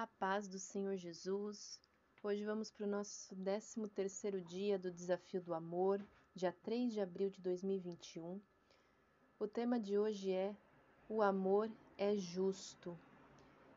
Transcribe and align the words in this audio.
A 0.00 0.06
paz 0.06 0.48
do 0.48 0.58
Senhor 0.58 0.96
Jesus. 0.96 1.78
Hoje 2.22 2.42
vamos 2.42 2.70
para 2.70 2.86
o 2.86 2.88
nosso 2.88 3.36
13 3.36 3.86
terceiro 3.94 4.40
dia 4.40 4.78
do 4.78 4.90
Desafio 4.90 5.42
do 5.42 5.52
Amor, 5.52 6.02
dia 6.34 6.56
3 6.62 6.94
de 6.94 7.02
abril 7.02 7.28
de 7.28 7.38
2021. 7.42 8.40
O 9.38 9.46
tema 9.46 9.78
de 9.78 9.98
hoje 9.98 10.32
é 10.32 10.56
O 11.06 11.20
amor 11.20 11.70
é 11.98 12.16
justo. 12.16 12.98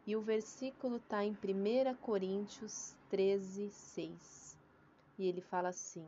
E 0.07 0.15
o 0.15 0.21
versículo 0.21 0.95
está 0.95 1.25
em 1.25 1.33
1 1.33 1.93
Coríntios 1.97 2.95
13, 3.09 3.69
6. 3.69 4.57
E 5.19 5.27
ele 5.27 5.41
fala 5.41 5.67
assim: 5.67 6.07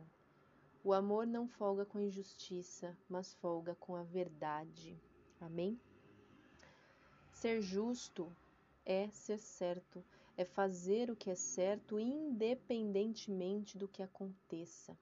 O 0.82 0.94
amor 0.94 1.26
não 1.26 1.46
folga 1.46 1.84
com 1.84 2.00
injustiça, 2.00 2.96
mas 3.06 3.34
folga 3.34 3.74
com 3.74 3.94
a 3.94 4.02
verdade. 4.02 4.98
Amém? 5.42 5.78
Ser 7.34 7.60
justo 7.60 8.34
é 8.86 9.10
ser 9.10 9.40
certo, 9.40 10.04
é 10.36 10.44
fazer 10.44 11.10
o 11.10 11.16
que 11.16 11.28
é 11.28 11.34
certo 11.34 11.98
independentemente 11.98 13.76
do 13.76 13.88
que 13.88 14.00
aconteça. 14.00 14.96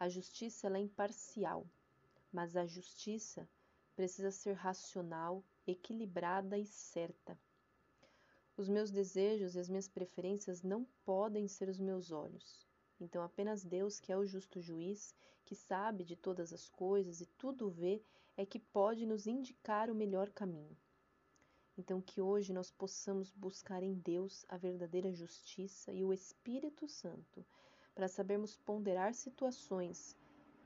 A 0.00 0.08
justiça 0.08 0.68
é 0.68 0.78
imparcial, 0.78 1.66
mas 2.32 2.56
a 2.56 2.64
justiça 2.64 3.46
precisa 3.94 4.30
ser 4.30 4.54
racional, 4.54 5.44
equilibrada 5.66 6.58
e 6.58 6.64
certa. 6.64 7.38
Os 8.56 8.68
meus 8.68 8.90
desejos 8.90 9.54
e 9.54 9.58
as 9.58 9.68
minhas 9.68 9.88
preferências 9.88 10.62
não 10.62 10.86
podem 11.04 11.46
ser 11.46 11.68
os 11.68 11.78
meus 11.78 12.10
olhos. 12.10 12.66
Então, 12.98 13.22
apenas 13.22 13.62
Deus, 13.62 14.00
que 14.00 14.10
é 14.10 14.16
o 14.16 14.24
justo 14.24 14.62
juiz, 14.62 15.14
que 15.44 15.54
sabe 15.54 16.02
de 16.02 16.16
todas 16.16 16.50
as 16.50 16.68
coisas 16.70 17.20
e 17.20 17.26
tudo 17.26 17.68
vê, 17.68 18.02
é 18.38 18.46
que 18.46 18.58
pode 18.58 19.04
nos 19.04 19.26
indicar 19.26 19.90
o 19.90 19.94
melhor 19.94 20.30
caminho. 20.30 20.76
Então, 21.78 22.00
que 22.00 22.22
hoje 22.22 22.54
nós 22.54 22.70
possamos 22.70 23.30
buscar 23.32 23.82
em 23.82 23.92
Deus 23.92 24.46
a 24.48 24.56
verdadeira 24.56 25.12
justiça 25.12 25.92
e 25.92 26.02
o 26.02 26.12
Espírito 26.12 26.88
Santo, 26.88 27.44
para 27.94 28.08
sabermos 28.08 28.56
ponderar 28.56 29.12
situações, 29.12 30.16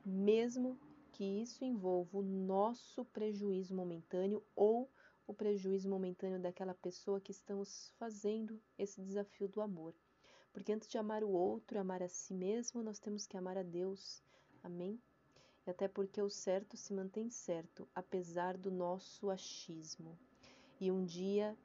mesmo 0.05 0.79
que 1.11 1.25
isso 1.25 1.65
envolva 1.65 2.17
o 2.17 2.21
nosso 2.21 3.03
prejuízo 3.03 3.75
momentâneo 3.75 4.41
ou 4.55 4.89
o 5.27 5.33
prejuízo 5.33 5.89
momentâneo 5.89 6.39
daquela 6.39 6.73
pessoa 6.73 7.19
que 7.19 7.31
estamos 7.31 7.93
fazendo 7.97 8.61
esse 8.77 9.01
desafio 9.01 9.49
do 9.49 9.59
amor. 9.59 9.93
Porque 10.53 10.71
antes 10.71 10.87
de 10.87 10.97
amar 10.97 11.25
o 11.25 11.29
outro 11.29 11.77
amar 11.77 12.01
a 12.01 12.07
si 12.07 12.33
mesmo, 12.33 12.81
nós 12.81 12.99
temos 12.99 13.27
que 13.27 13.35
amar 13.35 13.57
a 13.57 13.63
Deus. 13.63 14.23
Amém? 14.63 15.01
E 15.65 15.69
até 15.69 15.89
porque 15.89 16.21
o 16.21 16.29
certo 16.29 16.77
se 16.77 16.93
mantém 16.93 17.29
certo, 17.29 17.87
apesar 17.93 18.57
do 18.57 18.71
nosso 18.71 19.29
achismo 19.29 20.17
e 20.81 20.91
um 20.91 21.05
dia 21.05 21.55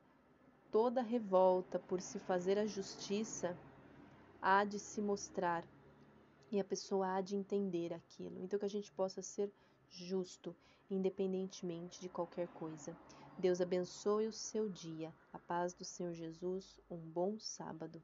toda 0.70 1.00
revolta 1.00 1.78
por 1.78 2.02
se 2.02 2.18
fazer 2.18 2.58
a 2.58 2.66
justiça 2.66 3.56
há 4.42 4.62
de 4.62 4.78
se 4.78 5.00
mostrar 5.00 5.64
e 6.52 6.60
a 6.60 6.64
pessoa 6.64 7.14
há 7.14 7.20
de 7.22 7.34
entender 7.34 7.94
aquilo. 7.94 8.38
Então 8.42 8.58
que 8.58 8.66
a 8.66 8.68
gente 8.68 8.92
possa 8.92 9.22
ser 9.22 9.50
justo, 9.88 10.54
independentemente 10.90 11.98
de 11.98 12.10
qualquer 12.10 12.46
coisa. 12.48 12.94
Deus 13.38 13.60
abençoe 13.60 14.26
o 14.26 14.32
seu 14.32 14.68
dia. 14.68 15.12
A 15.32 15.38
paz 15.38 15.72
do 15.72 15.84
Senhor 15.84 16.12
Jesus. 16.12 16.78
Um 16.90 16.98
bom 16.98 17.38
sábado. 17.38 18.02